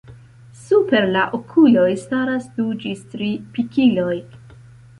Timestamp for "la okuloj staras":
1.15-2.49